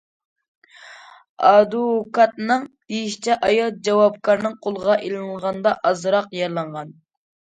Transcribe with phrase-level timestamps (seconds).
[1.49, 6.91] ئادۋوكاتنىڭ دېيىشىچە، ئايال جاۋابكارنىڭ قولغا ئېلىنغاندا ئازراق يارىلانغان.